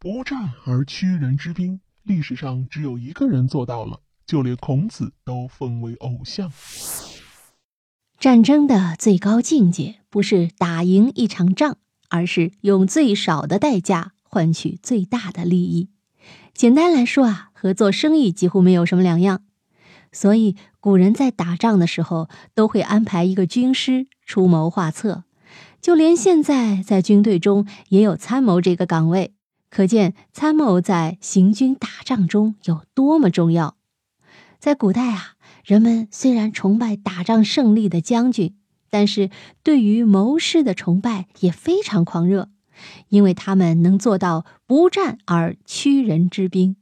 [0.00, 6.52] 不战而屈人之兵，历史上只有一个人做到了，就连孔子都奉为偶像。
[8.16, 11.78] 战争的最高境界不是打赢一场仗，
[12.10, 15.90] 而是用最少的代价换取最大的利益。
[16.54, 19.42] 简单来说啊，和做生意几乎没有什么两样。
[20.12, 25.24] 所以古人在打仗的时候都会安排一个军师出谋划策，
[25.80, 29.34] 就连现在在军队中也有参谋这个岗位，
[29.70, 33.76] 可见参谋在行军打仗中有多么重要。
[34.58, 35.34] 在古代啊。
[35.64, 38.56] 人们虽然崇拜打仗胜利的将军，
[38.88, 39.28] 但是
[39.62, 42.48] 对于谋士的崇拜也非常狂热，
[43.08, 46.76] 因为他们能做到不战而屈人之兵。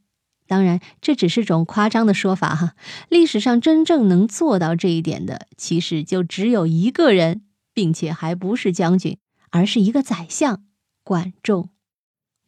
[0.47, 2.75] 当然，这只是种夸张的说法哈。
[3.09, 7.43] 历史上真正能做到这一点的，其实就只有一个人，
[7.75, 9.19] 并且还不是将军，
[9.51, 10.63] 而是一个宰相——
[11.03, 11.71] 管仲。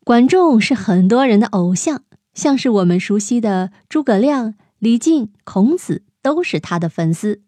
[0.09, 6.07] 管仲是很多人的偶像，像是我们熟悉的诸葛亮、李靖、孔子。
[6.23, 7.43] 都是他的粉丝，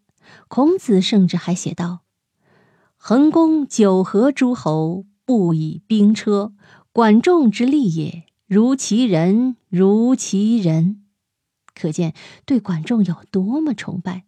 [0.46, 2.00] 孔子甚至还写道
[3.00, 6.52] ：“桓公九合诸侯，不以兵车。
[6.92, 11.02] 管仲之利也，如其人，如其人。”
[11.74, 12.12] 可见
[12.44, 14.24] 对管仲有多么崇拜。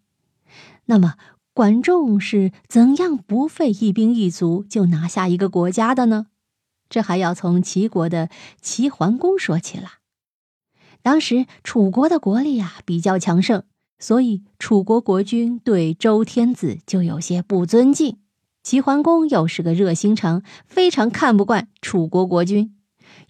[0.87, 1.17] 那么，
[1.53, 6.29] 管仲是怎样不费一兵一卒就拿下一个国家的呢？
[6.93, 8.29] 这还要从齐国的
[8.61, 9.95] 齐桓公说起了。
[11.03, 13.65] 当时楚国的国力啊比较强盛。
[13.98, 18.19] 所以，楚国国君对周天子就有些不尊敬。
[18.65, 22.77] 齐桓公又是个热心肠，非常看不惯楚国国君，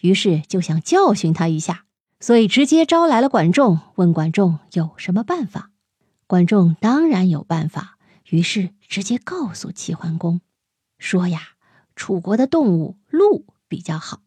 [0.00, 1.84] 于是就想教训他一下，
[2.20, 5.70] 所以直接招来了管仲，问管仲有什么办法。
[6.26, 7.98] 管仲当然有办法，
[8.30, 10.40] 于是直接告诉齐桓公，
[10.98, 11.40] 说呀，
[12.02, 14.22] 楚国的动物鹿比较好，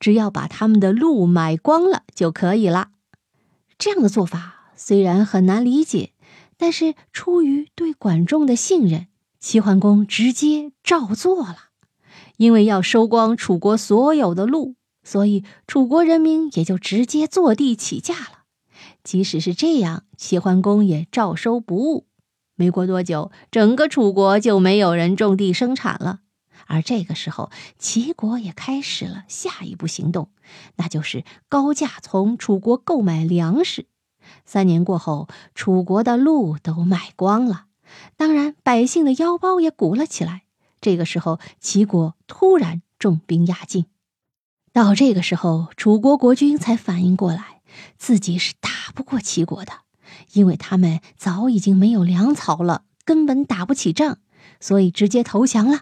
[0.00, 2.88] 只要把他们的鹿买光了就可以了。
[3.78, 4.72] 这样的做法。
[4.74, 6.10] 虽然很难理解，
[6.56, 9.06] 但是出于对管仲的信任，
[9.38, 11.56] 齐桓公直接照做了。
[12.36, 14.74] 因为要收光楚国所有的鹿，
[15.04, 18.40] 所以楚国人民也就直接坐地起价了。
[19.04, 22.08] 即使是这样，齐桓公也照收不误。
[22.56, 26.22] 没过多久，整个楚国就没有人种地生产了。
[26.70, 27.50] 而这个时候，
[27.80, 30.30] 齐国也开始了下一步行动，
[30.76, 33.86] 那就是高价从楚国购买粮食。
[34.46, 35.26] 三年过后，
[35.56, 37.64] 楚国的鹿都卖光了，
[38.16, 40.42] 当然百姓的腰包也鼓了起来。
[40.80, 43.86] 这个时候，齐国突然重兵压境。
[44.72, 47.62] 到这个时候，楚国国君才反应过来，
[47.98, 49.72] 自己是打不过齐国的，
[50.34, 54.18] 因为他们早已经没有粮草了，根本打不起仗，
[54.60, 55.80] 所以直接投降了。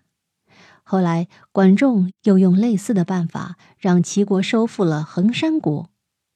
[0.91, 5.91] 后来，管仲又用类似的办法，让齐国收复了衡山国。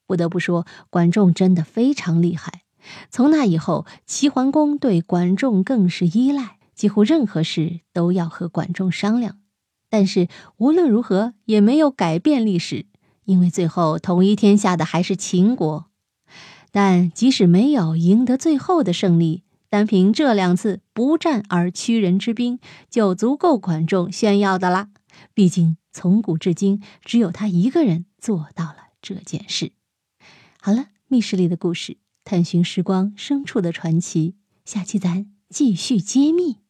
[0.06, 2.60] 不得不说，管仲真的非常厉害。
[3.08, 9.38] 从那以后，齐桓公对管仲更是依赖，几乎任何事都要和管仲商量。
[9.88, 12.84] 但是无论如何也没有改变历史，
[13.24, 15.86] 因为最后统一天下的还是秦国。
[16.70, 22.58] 但即使没有赢得最后的胜利，单凭这两次不战而屈人之兵，
[22.90, 24.90] 就足够管仲炫耀的啦。
[25.32, 29.72] 毕竟从古至今，只有他一个人做到了这件事。
[30.60, 34.34] 好了，密室里的故事，探寻时光深处的传奇，
[34.66, 36.61] 下期咱继续揭秘。